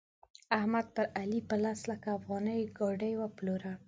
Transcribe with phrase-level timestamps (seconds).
[0.57, 3.71] احمد پر علي په لس لکه افغانۍ ګاډي وپلوره.